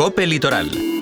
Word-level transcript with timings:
Cope 0.00 0.24
Litoral 0.24 0.99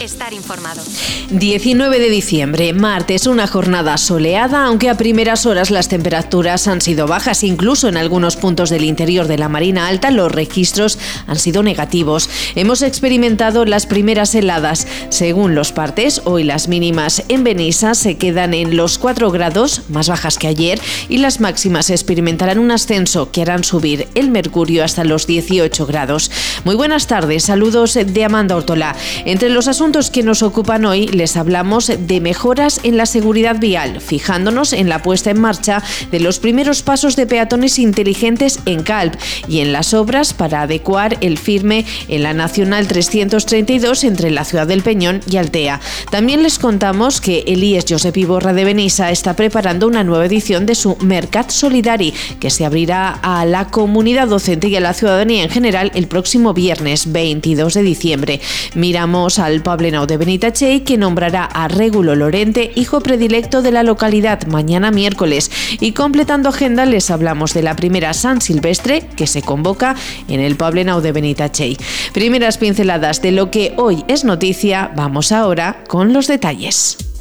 estar 0.00 0.32
informado. 0.32 0.82
19 1.30 1.98
de 1.98 2.10
diciembre, 2.10 2.72
martes, 2.72 3.26
una 3.26 3.46
jornada 3.46 3.96
soleada, 3.96 4.66
aunque 4.66 4.90
a 4.90 4.96
primeras 4.96 5.46
horas 5.46 5.70
las 5.70 5.88
temperaturas 5.88 6.68
han 6.68 6.80
sido 6.80 7.06
bajas, 7.06 7.42
incluso 7.42 7.88
en 7.88 7.96
algunos 7.96 8.36
puntos 8.36 8.70
del 8.70 8.84
interior 8.84 9.26
de 9.26 9.38
la 9.38 9.48
Marina 9.48 9.88
Alta 9.88 10.10
los 10.10 10.30
registros 10.30 10.98
han 11.26 11.38
sido 11.38 11.62
negativos. 11.62 12.28
Hemos 12.54 12.82
experimentado 12.82 13.64
las 13.64 13.86
primeras 13.86 14.34
heladas. 14.34 14.86
Según 15.08 15.54
los 15.54 15.72
partes, 15.72 16.20
hoy 16.24 16.44
las 16.44 16.68
mínimas 16.68 17.22
en 17.28 17.42
Benissa 17.42 17.94
se 17.94 18.16
quedan 18.18 18.54
en 18.54 18.76
los 18.76 18.98
4 18.98 19.30
grados, 19.30 19.82
más 19.88 20.08
bajas 20.08 20.38
que 20.38 20.48
ayer, 20.48 20.80
y 21.08 21.18
las 21.18 21.40
máximas 21.40 21.90
experimentarán 21.90 22.58
un 22.58 22.70
ascenso 22.70 23.30
que 23.30 23.42
harán 23.42 23.64
subir 23.64 24.08
el 24.14 24.30
mercurio 24.30 24.84
hasta 24.84 25.04
los 25.04 25.26
18 25.26 25.86
grados. 25.86 26.30
Muy 26.64 26.74
buenas 26.74 27.06
tardes, 27.06 27.44
saludos 27.44 27.94
de 27.94 28.24
Amanda 28.24 28.56
Ortola. 28.56 28.94
Entre 29.24 29.48
los 29.48 29.68
asuntos 29.68 29.85
que 29.86 30.24
nos 30.24 30.42
ocupan 30.42 30.84
hoy 30.84 31.06
les 31.06 31.36
hablamos 31.36 31.86
de 31.86 32.20
mejoras 32.20 32.80
en 32.82 32.96
la 32.96 33.06
seguridad 33.06 33.60
vial, 33.60 34.00
fijándonos 34.00 34.72
en 34.72 34.88
la 34.88 35.00
puesta 35.00 35.30
en 35.30 35.40
marcha 35.40 35.80
de 36.10 36.18
los 36.18 36.40
primeros 36.40 36.82
pasos 36.82 37.14
de 37.14 37.24
peatones 37.28 37.78
inteligentes 37.78 38.58
en 38.66 38.82
Calp 38.82 39.14
y 39.46 39.60
en 39.60 39.72
las 39.72 39.94
obras 39.94 40.34
para 40.34 40.62
adecuar 40.62 41.16
el 41.20 41.38
firme 41.38 41.86
en 42.08 42.24
la 42.24 42.34
Nacional 42.34 42.88
332 42.88 44.02
entre 44.02 44.32
la 44.32 44.44
ciudad 44.44 44.66
del 44.66 44.82
Peñón 44.82 45.20
y 45.30 45.36
Altea. 45.36 45.80
También 46.10 46.42
les 46.42 46.58
contamos 46.58 47.20
que 47.20 47.44
el 47.46 47.62
IES 47.62 47.86
Josep 47.88 48.16
Iborra 48.16 48.52
de 48.52 48.64
Benissa 48.64 49.12
está 49.12 49.36
preparando 49.36 49.86
una 49.86 50.02
nueva 50.02 50.26
edición 50.26 50.66
de 50.66 50.74
su 50.74 50.96
Mercat 51.00 51.50
Solidari, 51.50 52.12
que 52.40 52.50
se 52.50 52.64
abrirá 52.64 53.20
a 53.22 53.44
la 53.44 53.68
comunidad 53.68 54.26
docente 54.26 54.66
y 54.66 54.74
a 54.74 54.80
la 54.80 54.94
ciudadanía 54.94 55.44
en 55.44 55.50
general 55.50 55.92
el 55.94 56.08
próximo 56.08 56.54
viernes 56.54 57.12
22 57.12 57.74
de 57.74 57.82
diciembre. 57.82 58.40
Miramos 58.74 59.38
al 59.38 59.62
Poblenou 59.76 60.06
de 60.06 60.16
Benitachey, 60.16 60.80
que 60.84 60.96
nombrará 60.96 61.44
a 61.44 61.68
Régulo 61.68 62.14
Lorente, 62.14 62.72
hijo 62.76 63.02
predilecto 63.02 63.60
de 63.60 63.72
la 63.72 63.82
localidad, 63.82 64.46
mañana 64.46 64.90
miércoles. 64.90 65.50
Y 65.80 65.92
completando 65.92 66.48
agenda, 66.48 66.86
les 66.86 67.10
hablamos 67.10 67.52
de 67.52 67.60
la 67.60 67.76
primera 67.76 68.14
San 68.14 68.40
Silvestre, 68.40 69.06
que 69.16 69.26
se 69.26 69.42
convoca 69.42 69.94
en 70.28 70.40
el 70.40 70.56
Poblenou 70.56 71.02
de 71.02 71.12
Benitachey. 71.12 71.76
Primeras 72.14 72.56
pinceladas 72.56 73.20
de 73.20 73.32
lo 73.32 73.50
que 73.50 73.74
hoy 73.76 74.02
es 74.08 74.24
noticia, 74.24 74.92
vamos 74.96 75.30
ahora 75.30 75.84
con 75.88 76.14
los 76.14 76.26
detalles. 76.26 77.15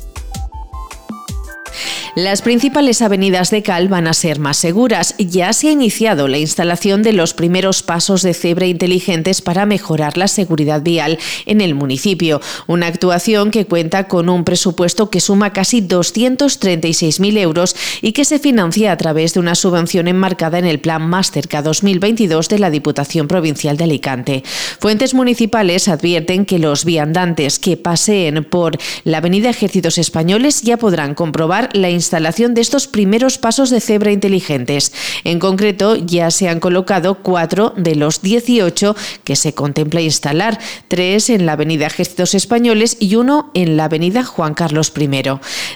Las 2.15 2.41
principales 2.41 3.01
avenidas 3.01 3.51
de 3.51 3.61
Cal 3.61 3.89
van 3.89 4.07
a 4.07 4.13
ser 4.13 4.39
más 4.39 4.55
seguras. 4.55 5.15
Ya 5.17 5.51
se 5.51 5.67
ha 5.67 5.71
iniciado 5.71 6.29
la 6.29 6.37
instalación 6.37 7.03
de 7.03 7.11
los 7.11 7.33
primeros 7.33 7.83
pasos 7.83 8.21
de 8.21 8.33
cebra 8.33 8.67
inteligentes 8.67 9.41
para 9.41 9.65
mejorar 9.65 10.17
la 10.17 10.29
seguridad 10.29 10.81
vial 10.81 11.19
en 11.45 11.59
el 11.59 11.75
municipio. 11.75 12.39
Una 12.67 12.87
actuación 12.87 13.51
que 13.51 13.65
cuenta 13.65 14.07
con 14.07 14.29
un 14.29 14.45
presupuesto 14.45 15.09
que 15.09 15.19
suma 15.19 15.51
casi 15.51 15.81
236.000 15.81 17.37
euros 17.37 17.75
y 18.01 18.13
que 18.13 18.23
se 18.23 18.39
financia 18.39 18.93
a 18.93 18.97
través 18.97 19.33
de 19.33 19.41
una 19.41 19.53
subvención 19.53 20.07
enmarcada 20.07 20.57
en 20.57 20.65
el 20.65 20.79
Plan 20.79 21.05
Másterca 21.05 21.61
2022 21.61 22.47
de 22.47 22.59
la 22.59 22.69
Diputación 22.69 23.27
Provincial 23.27 23.75
de 23.75 23.83
Alicante. 23.83 24.43
Fuentes 24.79 25.13
municipales 25.13 25.89
advierten 25.89 26.45
que 26.45 26.59
los 26.59 26.85
viandantes 26.85 27.59
que 27.59 27.75
paseen 27.75 28.45
por 28.45 28.77
la 29.03 29.17
Avenida 29.17 29.49
Ejércitos 29.49 29.97
Españoles 29.97 30.61
ya 30.61 30.77
podrán 30.77 31.13
comprobar 31.13 31.71
la 31.73 31.89
instalación 31.89 32.04
instalación 32.05 32.53
de 32.53 32.61
estos 32.61 32.87
primeros 32.87 33.39
pasos 33.39 33.71
de 33.71 33.81
cebra 33.81 34.11
inteligentes. 34.11 34.93
En 35.23 35.39
concreto, 35.39 35.95
ya 35.95 36.29
se 36.29 36.47
han 36.47 36.59
colocado 36.59 37.15
cuatro 37.15 37.73
de 37.75 37.95
los 37.95 38.21
18 38.21 38.95
que 39.23 39.35
se 39.35 39.53
contempla 39.53 40.01
instalar, 40.01 40.59
tres 40.87 41.31
en 41.31 41.47
la 41.47 41.53
Avenida 41.53 41.87
Ejércitos 41.87 42.35
Españoles 42.35 42.97
y 42.99 43.15
uno 43.15 43.49
en 43.55 43.75
la 43.75 43.85
Avenida 43.85 44.23
Juan 44.23 44.53
Carlos 44.53 44.93
I. 44.95 45.09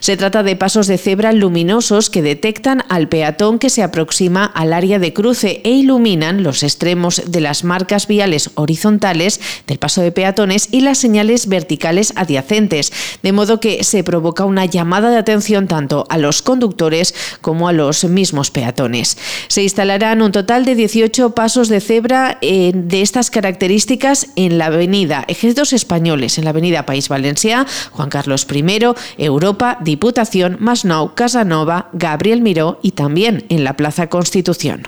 Se 0.02 0.18
trata 0.18 0.44
de 0.44 0.56
pasos 0.56 0.86
de 0.86 1.00
cebra 1.00 1.32
luminosos 1.32 2.12
que 2.12 2.22
detectan 2.22 2.84
al 2.90 3.10
peatón 3.10 3.58
que 3.58 3.72
se 3.72 3.82
aproxima 3.82 4.46
al 4.46 4.74
área 4.74 5.00
de 5.00 5.14
cruce 5.14 5.62
e 5.64 5.72
iluminan 5.72 6.44
los 6.44 6.62
extremos 6.62 7.24
de 7.26 7.42
las 7.42 7.64
marcas 7.64 8.06
viales 8.06 8.52
horizontales 8.54 9.42
del 9.66 9.80
paso 9.80 10.02
de 10.02 10.12
peatones 10.12 10.70
y 10.72 10.82
las 10.82 11.00
señales 11.00 11.48
verticales 11.48 12.14
adyacentes, 12.16 12.94
de 13.24 13.32
modo 13.32 13.60
que 13.60 13.84
se 13.84 14.04
provoca 14.04 14.46
una 14.46 14.66
llamada 14.66 15.10
de 15.10 15.18
atención 15.18 15.68
tanto 15.68 16.06
a 16.10 16.19
los 16.22 16.42
conductores 16.42 17.14
como 17.42 17.68
a 17.68 17.74
los 17.74 18.04
mismos 18.04 18.52
peatones. 18.52 19.18
Se 19.48 19.64
instalarán 19.64 20.22
un 20.22 20.32
total 20.32 20.66
de 20.66 20.76
18 20.76 21.32
pasos 21.32 21.70
de 21.70 21.82
cebra 21.82 22.38
eh, 22.42 22.72
de 22.74 23.02
estas 23.02 23.30
características 23.30 24.28
en 24.36 24.58
la 24.58 24.68
avenida 24.68 25.26
Ejércitos 25.28 25.74
Españoles, 25.74 26.38
en 26.38 26.46
la 26.46 26.52
avenida 26.52 26.86
País 26.86 27.10
Valencià, 27.10 27.66
Juan 27.92 28.10
Carlos 28.10 28.48
I, 28.52 28.94
Europa, 29.18 29.78
Diputación, 29.82 30.58
Masnou, 30.60 31.14
Casanova, 31.16 31.90
Gabriel 31.94 32.42
Miró 32.42 32.80
y 32.82 32.92
también 32.92 33.46
en 33.50 33.64
la 33.64 33.76
Plaza 33.76 34.08
Constitución. 34.08 34.88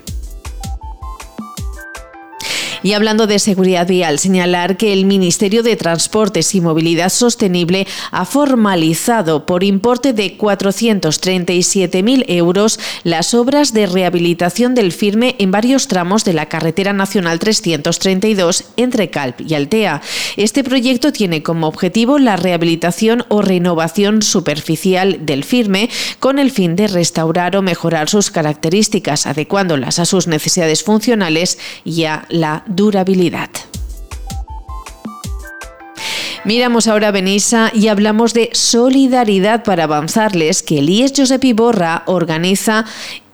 Y 2.83 2.93
hablando 2.93 3.27
de 3.27 3.37
seguridad 3.37 3.87
vial, 3.87 4.17
señalar 4.17 4.75
que 4.75 4.91
el 4.91 5.05
Ministerio 5.05 5.61
de 5.61 5.75
Transportes 5.75 6.55
y 6.55 6.61
Movilidad 6.61 7.09
Sostenible 7.09 7.85
ha 8.09 8.25
formalizado 8.25 9.45
por 9.45 9.63
importe 9.63 10.13
de 10.13 10.35
437.000 10.35 12.25
euros 12.27 12.79
las 13.03 13.35
obras 13.35 13.73
de 13.73 13.85
rehabilitación 13.85 14.73
del 14.73 14.91
firme 14.91 15.35
en 15.37 15.51
varios 15.51 15.87
tramos 15.87 16.25
de 16.25 16.33
la 16.33 16.47
carretera 16.47 16.91
nacional 16.91 17.37
332 17.37 18.63
entre 18.77 19.11
Calp 19.11 19.41
y 19.41 19.53
Altea. 19.53 20.01
Este 20.35 20.63
proyecto 20.63 21.11
tiene 21.11 21.43
como 21.43 21.67
objetivo 21.67 22.17
la 22.17 22.35
rehabilitación 22.35 23.25
o 23.27 23.43
renovación 23.43 24.23
superficial 24.23 25.23
del 25.25 25.43
firme 25.43 25.91
con 26.19 26.39
el 26.39 26.49
fin 26.49 26.75
de 26.75 26.87
restaurar 26.87 27.55
o 27.55 27.61
mejorar 27.61 28.09
sus 28.09 28.31
características, 28.31 29.27
adecuándolas 29.27 29.99
a 29.99 30.05
sus 30.05 30.25
necesidades 30.25 30.83
funcionales 30.83 31.59
y 31.85 32.05
a 32.05 32.25
la 32.29 32.63
durabilidad. 32.71 33.49
Miramos 36.43 36.87
ahora 36.87 37.09
a 37.09 37.11
Benissa 37.11 37.69
y 37.73 37.87
hablamos 37.87 38.33
de 38.33 38.49
solidaridad 38.53 39.63
para 39.63 39.83
avanzarles 39.83 40.63
que 40.63 40.79
el 40.79 40.89
IES 40.89 41.13
Josep 41.15 41.43
Iborra 41.43 42.01
organiza 42.07 42.85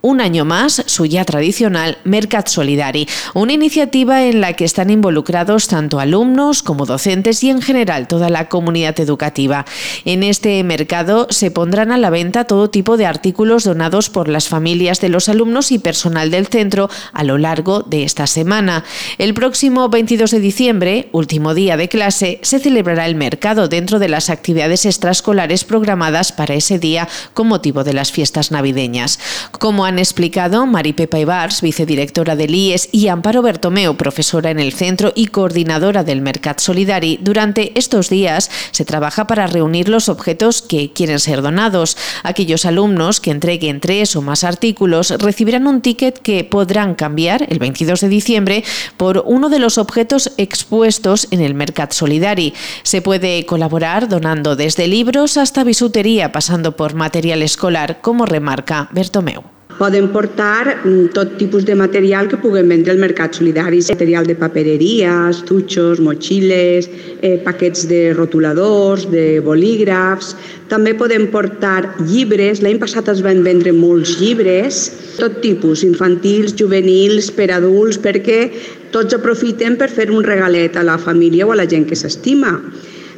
un 0.08 0.22
año 0.22 0.46
más 0.46 0.84
su 0.86 1.06
ya 1.06 1.26
tradicional 1.26 1.98
Mercat 2.06 2.48
Solidari, 2.48 3.10
una 3.34 3.52
iniciativa 3.52 4.24
en 4.24 4.40
la 4.40 4.54
que 4.54 4.64
están 4.64 4.90
involucrados 4.90 5.68
tanto 5.68 6.00
alumnos 6.00 6.64
como 6.64 6.86
docentes 6.86 7.44
y 7.44 7.50
en 7.50 7.62
general 7.62 8.08
toda 8.08 8.30
la 8.30 8.48
comunidad 8.48 8.98
educativa. 9.02 9.66
En 10.06 10.24
este 10.24 10.64
mercado 10.64 11.28
se 11.30 11.52
pondrán 11.52 11.92
a 11.92 11.98
la 11.98 12.10
venta 12.10 12.46
todo 12.46 12.70
tipo 12.70 12.96
de 12.96 13.06
artículos 13.06 13.66
donados 13.66 14.10
por 14.10 14.30
las 14.30 14.48
familias 14.48 15.02
de 15.02 15.10
los 15.10 15.28
alumnos 15.28 15.74
y 15.74 15.80
personal 15.80 16.32
del 16.32 16.48
centro 16.48 16.90
a 17.12 17.26
lo 17.26 17.38
largo 17.38 17.82
de 17.82 18.04
esta 18.04 18.28
semana. 18.28 18.86
El 19.18 19.34
próximo 19.34 19.90
22 19.90 20.32
de 20.32 20.40
diciembre, 20.40 21.10
último 21.12 21.54
día 21.54 21.76
de 21.76 21.90
clase, 21.90 22.40
se 22.44 22.60
celebrará 22.60 23.08
el 23.08 23.16
mercado 23.16 23.68
dentro 23.68 24.00
de 24.00 24.08
las 24.08 24.30
actividades 24.30 24.86
extraescolares 24.86 25.66
programadas 25.66 26.32
para 26.32 26.54
ese 26.54 26.80
día 26.80 27.10
con 27.34 27.50
motivo 27.50 27.84
de 27.84 27.92
las 27.92 28.14
fiestas 28.14 28.52
navideñas. 28.52 29.20
Como 29.52 29.84
han 29.84 29.97
explicado 30.00 30.66
Mari 30.66 30.94
Pepa 30.94 31.20
Ibars, 31.20 31.62
vicedirectora 31.62 32.36
del 32.36 32.54
IES, 32.54 32.90
y 32.92 33.08
Amparo 33.08 33.42
Bertomeo, 33.42 33.98
profesora 33.98 34.52
en 34.52 34.60
el 34.60 34.74
centro 34.74 35.12
y 35.16 35.28
coordinadora 35.28 36.04
del 36.04 36.22
Mercat 36.22 36.60
Solidari, 36.60 37.20
durante 37.22 37.78
estos 37.78 38.10
días 38.10 38.50
se 38.72 38.86
trabaja 38.86 39.28
para 39.28 39.48
reunir 39.48 39.90
los 39.90 40.10
objetos 40.10 40.62
que 40.62 40.92
quieren 40.94 41.20
ser 41.20 41.42
donados. 41.42 41.98
Aquellos 42.24 42.66
alumnos 42.66 43.20
que 43.20 43.32
entreguen 43.32 43.80
tres 43.80 44.16
o 44.16 44.22
más 44.22 44.44
artículos 44.44 45.12
recibirán 45.12 45.68
un 45.68 45.82
ticket 45.82 46.20
que 46.20 46.44
podrán 46.44 46.96
cambiar 46.96 47.46
el 47.50 47.60
22 47.60 48.02
de 48.02 48.10
diciembre 48.10 48.64
por 48.98 49.24
uno 49.26 49.50
de 49.50 49.60
los 49.60 49.78
objetos 49.78 50.32
expuestos 50.38 51.28
en 51.32 51.42
el 51.42 51.54
Mercat 51.54 51.92
Solidari. 51.92 52.54
Se 52.84 53.02
puede 53.02 53.46
colaborar 53.46 54.10
donando 54.10 54.56
desde 54.56 54.88
libros 54.88 55.38
hasta 55.38 55.64
bisutería, 55.64 56.32
pasando 56.32 56.76
por 56.76 56.94
material 56.94 57.42
escolar, 57.42 58.02
como 58.02 58.26
remarca 58.26 58.90
Bertomeu. 58.92 59.57
Poden 59.78 60.08
portar 60.10 60.82
mm, 60.84 61.12
tot 61.14 61.36
tipus 61.38 61.66
de 61.66 61.76
material 61.78 62.26
que 62.26 62.40
puguem 62.42 62.72
vendre 62.74 62.96
al 62.96 62.98
mercat 62.98 63.38
solidari, 63.38 63.84
material 63.86 64.26
de 64.26 64.34
papereria, 64.34 65.12
estuixos, 65.30 66.02
motxilles, 66.02 66.90
eh, 67.22 67.38
paquets 67.46 67.86
de 67.86 68.02
rotuladors, 68.18 69.06
de 69.12 69.40
bolígrafs. 69.46 70.34
També 70.68 70.96
podem 70.98 71.28
portar 71.30 71.94
llibres. 72.10 72.64
L'any 72.66 72.82
passat 72.82 73.14
es 73.14 73.22
van 73.22 73.44
vendre 73.46 73.72
molts 73.72 74.18
llibres, 74.18 74.82
tot 75.22 75.38
tipus, 75.46 75.86
infantils, 75.86 76.58
juvenils, 76.58 77.30
per 77.30 77.52
adults, 77.54 78.02
perquè 78.02 78.50
tots 78.90 79.14
aprofiten 79.14 79.78
per 79.78 79.92
fer 79.94 80.10
un 80.10 80.26
regalet 80.26 80.74
a 80.76 80.84
la 80.90 80.98
família 80.98 81.46
o 81.46 81.54
a 81.54 81.62
la 81.62 81.70
gent 81.70 81.86
que 81.86 81.96
s'estima. 81.96 82.58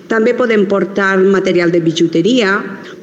També 0.09 0.33
podem 0.33 0.65
portar 0.65 1.19
material 1.21 1.69
de 1.69 1.83
bijuteria, 1.85 2.55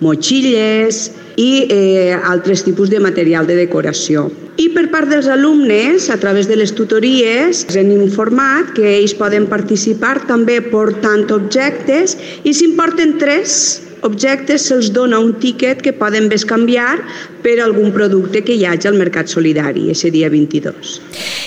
motxilles 0.03 1.07
i 1.39 1.51
eh, 1.71 2.17
altres 2.17 2.65
tipus 2.67 2.91
de 2.91 2.99
material 3.01 3.47
de 3.47 3.57
decoració. 3.59 4.27
I 4.57 4.71
per 4.73 4.87
part 4.91 5.11
dels 5.13 5.29
alumnes, 5.29 6.09
a 6.11 6.17
través 6.17 6.49
de 6.49 6.57
les 6.57 6.73
tutories, 6.73 7.63
ens 7.67 7.77
hem 7.77 7.93
informat 7.95 8.73
que 8.75 8.97
ells 8.97 9.15
poden 9.15 9.47
participar 9.51 10.23
també 10.27 10.63
portant 10.65 11.27
objectes 11.35 12.17
i 12.43 12.55
s'importen 12.57 13.19
tres 13.21 13.86
objectes 14.03 14.67
se'ls 14.69 14.93
dona 14.93 15.19
un 15.19 15.35
tiquet 15.41 15.81
que 15.83 15.93
poden 15.93 16.29
bescanviar 16.29 17.03
per 17.43 17.61
algún 17.61 17.93
producte 17.93 18.43
que 18.43 18.55
hi 18.55 18.65
hagi 18.67 18.89
al 18.89 18.99
mercat 18.99 19.29
solidari 19.29 19.91
ese 19.91 20.11
día 20.11 20.29
22. 20.29 21.01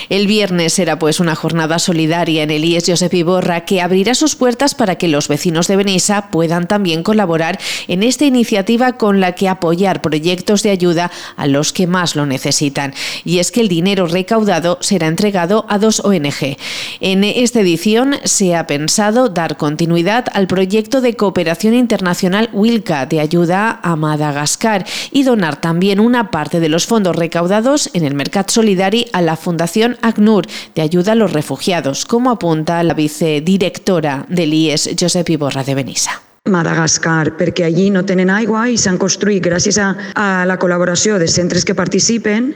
El 0.09 0.25
viernes 0.27 0.73
será 0.73 0.97
pues 0.97 1.19
una 1.19 1.35
jornada 1.35 1.77
solidaria 1.77 2.43
en 2.43 2.51
el 2.51 2.65
IES 2.65 2.85
Josep 2.87 3.13
Iborra 3.13 3.65
que 3.65 3.81
abrirá 3.81 4.15
sus 4.15 4.35
puertas 4.35 4.73
para 4.73 4.95
que 4.95 5.07
los 5.07 5.27
vecinos 5.27 5.67
de 5.67 5.75
Benissa 5.75 6.31
puedan 6.31 6.67
también 6.67 7.03
colaborar 7.03 7.59
en 7.87 8.01
esta 8.01 8.25
iniciativa 8.25 8.93
con 8.93 9.19
la 9.19 9.33
que 9.33 9.49
apoyar 9.49 10.01
proyectos 10.01 10.63
de 10.63 10.71
ayuda 10.71 11.11
a 11.35 11.47
los 11.47 11.73
que 11.73 11.85
más 11.85 12.15
lo 12.15 12.25
necesitan. 12.25 12.93
Y 13.23 13.39
es 13.39 13.51
que 13.51 13.61
el 13.61 13.67
dinero 13.67 14.07
recaudado 14.07 14.79
será 14.81 15.07
entregado 15.07 15.65
a 15.69 15.77
dos 15.77 15.99
ONG. 15.99 16.57
En 17.01 17.23
esta 17.23 17.59
edición 17.59 18.15
se 18.23 18.55
ha 18.55 18.65
pensado 18.67 19.29
dar 19.29 19.57
continuidad 19.57 20.25
al 20.33 20.47
proyecto 20.47 21.01
de 21.01 21.15
cooperación 21.15 21.73
internacional 21.73 22.48
Wilca 22.53 23.05
de 23.05 23.19
ayuda 23.19 23.79
a 23.81 23.95
Madagascar 23.95 24.85
y 25.11 25.23
donar 25.23 25.59
también 25.59 25.99
una 25.99 26.31
parte 26.31 26.59
de 26.59 26.69
los 26.69 26.85
fondos 26.85 27.15
recaudados 27.15 27.89
en 27.93 28.05
el 28.05 28.15
Mercat 28.15 28.49
Solidari 28.49 29.07
a 29.13 29.21
la 29.21 29.35
Fundación 29.35 29.97
ACNUR 30.01 30.47
de 30.75 30.81
ayuda 30.81 31.13
a 31.13 31.15
los 31.15 31.33
refugiados, 31.33 32.05
como 32.05 32.31
apunta 32.31 32.83
la 32.83 32.93
vicedirectora 32.93 34.25
del 34.29 34.53
IES, 34.53 34.95
Josep 34.99 35.29
Iborra 35.29 35.63
de 35.63 35.75
Benissa. 35.75 36.21
Madagascar, 36.49 37.35
perquè 37.37 37.65
allí 37.67 37.89
no 37.93 38.05
tenen 38.07 38.29
aigua 38.33 38.65
i 38.71 38.77
s'han 38.79 38.97
construït, 38.97 39.43
gràcies 39.45 39.77
a, 39.77 39.91
a 40.15 40.45
la 40.49 40.57
col·laboració 40.59 41.19
de 41.19 41.27
centres 41.27 41.65
que 41.67 41.75
participen, 41.77 42.53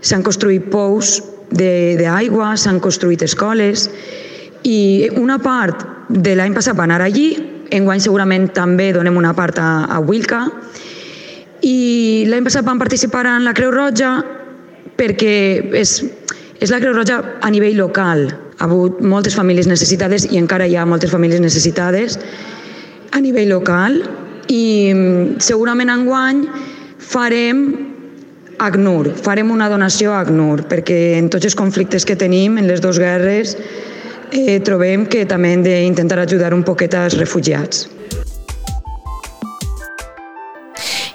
s'han 0.00 0.24
construït 0.26 0.70
pous 0.72 1.18
d'aigua, 1.50 2.54
s'han 2.58 2.80
construït 2.82 3.22
escoles 3.22 3.88
i 4.66 5.08
una 5.14 5.38
part 5.42 5.84
de 6.08 6.34
l'any 6.38 6.54
passat 6.54 6.76
va 6.78 6.86
anar 6.86 7.02
allí, 7.04 7.34
enguany 7.78 8.02
segurament 8.02 8.50
també 8.56 8.90
donem 8.96 9.16
una 9.16 9.34
part 9.36 9.58
a, 9.62 9.86
a 9.88 10.00
Wilca 10.00 10.46
i 11.66 12.26
l'any 12.28 12.44
passat 12.46 12.66
vam 12.66 12.80
participar 12.80 13.24
en 13.30 13.46
la 13.46 13.54
Creu 13.56 13.72
Roja 13.74 14.18
perquè 14.96 15.36
és 15.76 15.98
és 16.60 16.72
la 16.72 16.80
Creu 16.80 16.94
Roja 16.96 17.20
a 17.44 17.50
nivell 17.52 17.76
local. 17.76 18.26
Ha 18.56 18.64
hagut 18.64 19.00
moltes 19.04 19.36
famílies 19.36 19.68
necessitades 19.68 20.24
i 20.30 20.38
encara 20.40 20.66
hi 20.66 20.76
ha 20.76 20.86
moltes 20.88 21.12
famílies 21.12 21.42
necessitades 21.44 22.16
a 23.12 23.20
nivell 23.20 23.50
local 23.52 23.98
i 24.48 24.92
mm, 24.94 25.36
segurament 25.44 25.92
enguany 25.92 26.46
farem 26.98 27.66
ACNUR, 28.56 29.10
farem 29.20 29.50
una 29.52 29.68
donació 29.68 30.14
a 30.14 30.22
ACNUR 30.24 30.64
perquè 30.70 31.18
en 31.18 31.28
tots 31.32 31.44
els 31.44 31.58
conflictes 31.58 32.08
que 32.08 32.16
tenim 32.16 32.56
en 32.56 32.70
les 32.70 32.80
dues 32.80 32.96
guerres 33.02 33.52
eh, 34.32 34.60
trobem 34.64 35.06
que 35.06 35.24
també 35.28 35.52
hem 35.54 35.62
d'intentar 35.66 36.18
ajudar 36.22 36.54
un 36.54 36.64
poquet 36.66 36.94
als 36.94 37.18
refugiats. 37.18 37.86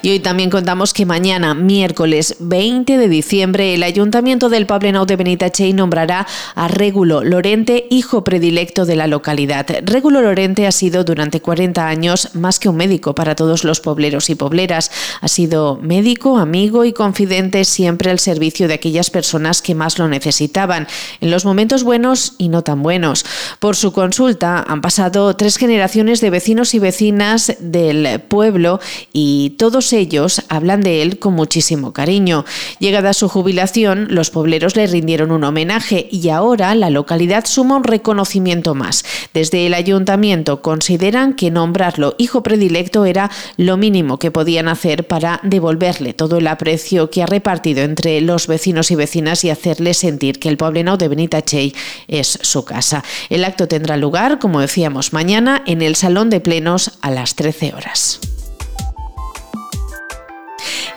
Y 0.03 0.09
hoy 0.09 0.19
también 0.19 0.49
contamos 0.49 0.93
que 0.93 1.05
mañana, 1.05 1.53
miércoles 1.53 2.35
20 2.39 2.97
de 2.97 3.07
diciembre, 3.07 3.75
el 3.75 3.83
Ayuntamiento 3.83 4.49
del 4.49 4.65
Poblenou 4.65 5.05
de 5.05 5.15
Benitachey 5.15 5.73
nombrará 5.73 6.25
a 6.55 6.67
Régulo 6.67 7.23
Lorente, 7.23 7.85
hijo 7.91 8.23
predilecto 8.23 8.87
de 8.87 8.95
la 8.95 9.05
localidad. 9.05 9.67
Régulo 9.83 10.23
Lorente 10.23 10.65
ha 10.65 10.71
sido 10.71 11.03
durante 11.03 11.39
40 11.39 11.87
años 11.87 12.29
más 12.33 12.57
que 12.57 12.67
un 12.67 12.77
médico 12.77 13.13
para 13.13 13.35
todos 13.35 13.63
los 13.63 13.79
pobleros 13.79 14.31
y 14.31 14.35
pobleras. 14.35 14.89
Ha 15.21 15.27
sido 15.27 15.77
médico, 15.77 16.39
amigo 16.39 16.83
y 16.83 16.93
confidente 16.93 17.63
siempre 17.63 18.09
al 18.09 18.17
servicio 18.17 18.67
de 18.67 18.73
aquellas 18.73 19.11
personas 19.11 19.61
que 19.61 19.75
más 19.75 19.99
lo 19.99 20.07
necesitaban, 20.07 20.87
en 21.19 21.29
los 21.29 21.45
momentos 21.45 21.83
buenos 21.83 22.33
y 22.39 22.49
no 22.49 22.63
tan 22.63 22.81
buenos. 22.81 23.23
Por 23.59 23.75
su 23.75 23.91
consulta 23.91 24.65
han 24.67 24.81
pasado 24.81 25.35
tres 25.35 25.57
generaciones 25.57 26.21
de 26.21 26.31
vecinos 26.31 26.73
y 26.73 26.79
vecinas 26.79 27.55
del 27.59 28.19
pueblo 28.21 28.79
y 29.13 29.51
todos 29.59 29.90
ellos 29.93 30.43
hablan 30.49 30.81
de 30.81 31.01
él 31.01 31.19
con 31.19 31.33
muchísimo 31.33 31.93
cariño. 31.93 32.45
Llegada 32.79 33.13
su 33.13 33.29
jubilación, 33.29 34.07
los 34.09 34.29
pobleros 34.29 34.75
le 34.75 34.87
rindieron 34.87 35.31
un 35.31 35.43
homenaje 35.43 36.07
y 36.11 36.29
ahora 36.29 36.73
la 36.75 36.89
localidad 36.89 37.45
suma 37.45 37.77
un 37.77 37.83
reconocimiento 37.83 38.75
más. 38.75 39.03
Desde 39.33 39.67
el 39.67 39.73
ayuntamiento 39.73 40.61
consideran 40.61 41.33
que 41.33 41.51
nombrarlo 41.51 42.15
hijo 42.17 42.43
predilecto 42.43 43.05
era 43.05 43.31
lo 43.57 43.77
mínimo 43.77 44.19
que 44.19 44.31
podían 44.31 44.67
hacer 44.67 45.07
para 45.07 45.39
devolverle 45.43 46.13
todo 46.13 46.37
el 46.37 46.47
aprecio 46.47 47.09
que 47.09 47.23
ha 47.23 47.25
repartido 47.25 47.81
entre 47.81 48.21
los 48.21 48.47
vecinos 48.47 48.91
y 48.91 48.95
vecinas 48.95 49.43
y 49.43 49.49
hacerle 49.49 49.93
sentir 49.93 50.39
que 50.39 50.49
el 50.49 50.57
Poblenou 50.57 50.97
de 50.97 51.07
Benitachey 51.07 51.73
es 52.07 52.39
su 52.41 52.65
casa. 52.65 53.03
El 53.29 53.43
acto 53.43 53.67
tendrá 53.67 53.97
lugar, 53.97 54.39
como 54.39 54.61
decíamos, 54.61 55.13
mañana 55.13 55.63
en 55.65 55.81
el 55.81 55.95
Salón 55.95 56.29
de 56.29 56.39
Plenos 56.39 56.97
a 57.01 57.11
las 57.11 57.35
13 57.35 57.73
horas. 57.73 58.30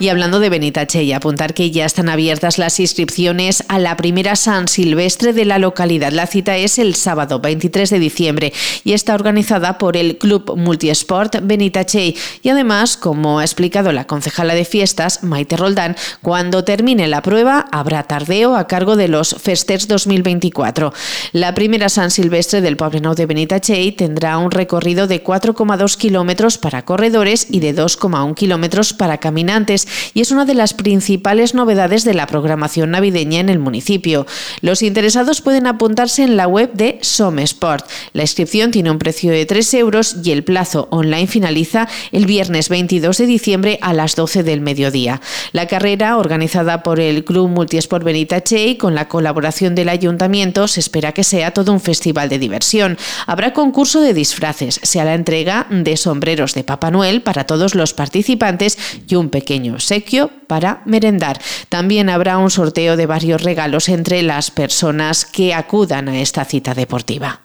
Y 0.04 0.10
hablando 0.10 0.38
de 0.38 0.50
Benitache, 0.50 1.14
apuntar 1.14 1.54
que 1.54 1.70
ya 1.70 1.86
están 1.86 2.10
abiertas 2.10 2.58
las 2.58 2.78
inscripciones 2.78 3.64
a 3.68 3.78
la 3.78 3.96
primera 3.96 4.36
San 4.36 4.68
Silvestre 4.68 5.32
de 5.32 5.46
la 5.46 5.58
localidad. 5.58 6.12
La 6.12 6.26
cita 6.26 6.58
es 6.58 6.78
el 6.78 6.94
sábado 6.94 7.40
23 7.40 7.88
de 7.88 7.98
diciembre 7.98 8.52
y 8.84 8.92
está 8.92 9.14
organizada 9.14 9.78
por 9.78 9.96
el 9.96 10.18
Club 10.18 10.58
Multiesport 10.58 11.36
Benitache. 11.44 12.14
Y 12.42 12.48
además, 12.50 12.98
como 12.98 13.38
ha 13.38 13.44
explicado 13.44 13.92
la 13.92 14.06
concejala 14.06 14.54
de 14.54 14.66
fiestas, 14.66 15.22
Maite 15.22 15.56
Roldán, 15.56 15.96
cuando 16.20 16.64
termine 16.64 17.08
la 17.08 17.22
prueba 17.22 17.64
habrá 17.72 18.02
tardeo 18.02 18.56
a 18.56 18.66
cargo 18.66 18.96
de 18.96 19.08
los 19.08 19.34
Festers 19.40 19.88
2024. 19.88 20.92
La 21.32 21.54
primera 21.54 21.88
San 21.88 22.10
Silvestre 22.10 22.60
del 22.60 22.76
Poblenou 22.76 23.14
de 23.14 23.24
Benitache 23.24 23.90
tendrá 23.92 24.36
un 24.36 24.50
recorrido 24.50 25.06
de 25.06 25.24
4,2 25.24 25.96
kilómetros 25.96 26.58
para 26.58 26.84
corredores 26.84 27.46
y 27.48 27.60
de 27.60 27.74
2,1 27.74 28.34
kilómetros 28.34 28.92
para 28.92 29.16
caminantes 29.16 29.88
y 30.14 30.20
es 30.20 30.30
una 30.30 30.44
de 30.44 30.54
las 30.54 30.74
principales 30.74 31.54
novedades 31.54 32.04
de 32.04 32.14
la 32.14 32.26
programación 32.26 32.90
navideña 32.90 33.40
en 33.40 33.48
el 33.48 33.58
municipio. 33.58 34.26
Los 34.60 34.82
interesados 34.82 35.40
pueden 35.40 35.66
apuntarse 35.66 36.22
en 36.22 36.36
la 36.36 36.46
web 36.46 36.72
de 36.72 36.98
Somesport. 37.02 37.86
La 38.12 38.22
inscripción 38.22 38.70
tiene 38.70 38.90
un 38.90 38.98
precio 38.98 39.32
de 39.32 39.46
3 39.46 39.74
euros 39.74 40.16
y 40.22 40.32
el 40.32 40.44
plazo 40.44 40.88
online 40.90 41.26
finaliza 41.26 41.88
el 42.12 42.26
viernes 42.26 42.68
22 42.68 43.18
de 43.18 43.26
diciembre 43.26 43.78
a 43.82 43.92
las 43.92 44.16
12 44.16 44.42
del 44.42 44.60
mediodía. 44.60 45.20
La 45.52 45.66
carrera, 45.66 46.16
organizada 46.16 46.82
por 46.82 47.00
el 47.00 47.24
Club 47.24 47.48
Multiesport 47.48 48.04
Benitache 48.04 48.76
con 48.78 48.94
la 48.94 49.08
colaboración 49.08 49.74
del 49.74 49.88
ayuntamiento, 49.88 50.68
se 50.68 50.80
espera 50.80 51.12
que 51.12 51.24
sea 51.24 51.52
todo 51.52 51.72
un 51.72 51.80
festival 51.80 52.28
de 52.28 52.38
diversión. 52.38 52.98
Habrá 53.26 53.52
concurso 53.52 54.00
de 54.00 54.14
disfraces, 54.14 54.80
sea 54.82 55.04
la 55.04 55.14
entrega 55.14 55.66
de 55.70 55.96
sombreros 55.96 56.54
de 56.54 56.64
Papá 56.64 56.90
Noel 56.90 57.22
para 57.22 57.44
todos 57.44 57.74
los 57.74 57.94
participantes 57.94 58.78
y 59.08 59.14
un 59.14 59.30
pequeño 59.30 59.73
obsequio 59.74 60.30
para 60.46 60.82
merendar. 60.86 61.40
También 61.68 62.08
habrá 62.08 62.38
un 62.38 62.50
sorteo 62.50 62.96
de 62.96 63.06
varios 63.06 63.42
regalos 63.42 63.88
entre 63.88 64.22
las 64.22 64.50
personas 64.50 65.24
que 65.24 65.54
acudan 65.54 66.08
a 66.08 66.20
esta 66.20 66.44
cita 66.44 66.74
deportiva. 66.74 67.40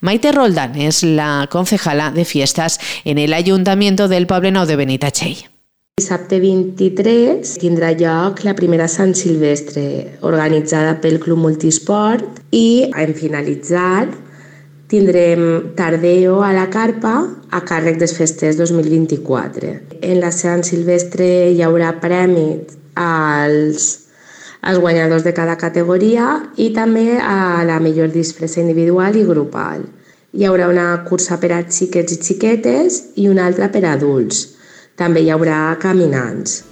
Maite 0.00 0.32
Roldán 0.32 0.76
es 0.76 1.02
la 1.02 1.48
concejala 1.50 2.10
de 2.10 2.24
fiestas 2.24 2.80
en 3.04 3.18
el 3.18 3.32
Ayuntamiento 3.32 4.08
del 4.08 4.26
Poblenou 4.26 4.66
de 4.66 4.76
Benitachell. 4.76 5.36
Dissabte 5.96 6.36
23 6.40 7.54
tindrà 7.56 7.94
lloc 7.96 8.42
la 8.44 8.52
primera 8.52 8.84
Sant 8.84 9.14
Silvestre 9.16 10.18
organitzada 10.28 10.98
pel 11.00 11.16
Club 11.22 11.40
Multisport 11.40 12.42
i 12.52 12.90
hem 12.92 13.14
finalitzat 13.16 14.12
tindrem 14.86 15.74
Tardeo 15.74 16.42
a 16.42 16.52
la 16.54 16.68
carpa 16.70 17.14
a 17.50 17.60
càrrec 17.66 17.98
dels 17.98 18.14
festes 18.14 18.58
2024. 18.60 19.72
En 20.00 20.20
la 20.22 20.30
Sant 20.30 20.62
Silvestre 20.66 21.26
hi 21.50 21.62
haurà 21.66 21.92
prèmits 22.02 22.78
als, 22.94 23.88
als 24.62 24.78
guanyadors 24.78 25.26
de 25.26 25.34
cada 25.34 25.58
categoria 25.58 26.30
i 26.56 26.70
també 26.76 27.18
a 27.18 27.64
la 27.66 27.80
millor 27.82 28.14
disfressa 28.14 28.62
individual 28.62 29.18
i 29.18 29.26
grupal. 29.26 29.84
Hi 30.36 30.46
haurà 30.46 30.70
una 30.70 30.88
cursa 31.08 31.40
per 31.42 31.52
a 31.56 31.62
xiquets 31.66 32.14
i 32.14 32.22
xiquetes 32.22 33.02
i 33.16 33.28
una 33.32 33.46
altra 33.50 33.70
per 33.72 33.84
a 33.84 33.96
adults. 33.98 34.52
També 34.96 35.24
hi 35.24 35.32
haurà 35.34 35.76
caminants. 35.82 36.62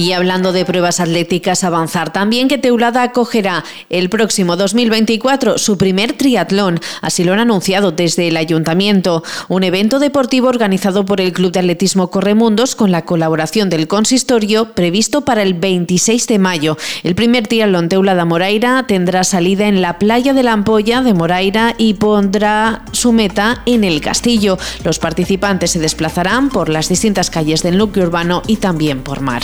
Y 0.00 0.14
hablando 0.14 0.54
de 0.54 0.64
pruebas 0.64 0.98
atléticas, 0.98 1.62
avanzar 1.62 2.10
también 2.10 2.48
que 2.48 2.56
Teulada 2.56 3.02
acogerá 3.02 3.64
el 3.90 4.08
próximo 4.08 4.56
2024 4.56 5.58
su 5.58 5.76
primer 5.76 6.14
triatlón. 6.14 6.80
Así 7.02 7.22
lo 7.22 7.34
han 7.34 7.38
anunciado 7.38 7.92
desde 7.92 8.28
el 8.28 8.38
ayuntamiento. 8.38 9.22
Un 9.48 9.62
evento 9.62 9.98
deportivo 9.98 10.48
organizado 10.48 11.04
por 11.04 11.20
el 11.20 11.34
Club 11.34 11.52
de 11.52 11.58
Atletismo 11.58 12.10
Corremundos 12.10 12.76
con 12.76 12.90
la 12.90 13.04
colaboración 13.04 13.68
del 13.68 13.88
consistorio 13.88 14.72
previsto 14.72 15.20
para 15.20 15.42
el 15.42 15.52
26 15.52 16.26
de 16.28 16.38
mayo. 16.38 16.78
El 17.02 17.14
primer 17.14 17.46
triatlón 17.46 17.90
Teulada 17.90 18.24
Moraira 18.24 18.86
tendrá 18.88 19.22
salida 19.22 19.68
en 19.68 19.82
la 19.82 19.98
playa 19.98 20.32
de 20.32 20.42
la 20.42 20.54
Ampolla 20.54 21.02
de 21.02 21.12
Moraira 21.12 21.74
y 21.76 21.92
pondrá 21.92 22.86
su 22.92 23.12
meta 23.12 23.60
en 23.66 23.84
el 23.84 24.00
castillo. 24.00 24.56
Los 24.82 24.98
participantes 24.98 25.72
se 25.72 25.78
desplazarán 25.78 26.48
por 26.48 26.70
las 26.70 26.88
distintas 26.88 27.28
calles 27.28 27.62
del 27.62 27.76
núcleo 27.76 28.06
urbano 28.06 28.40
y 28.46 28.56
también 28.56 29.02
por 29.02 29.20
mar. 29.20 29.42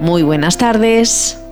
Muy 0.00 0.22
buenas 0.22 0.58
tardes. 0.58 1.43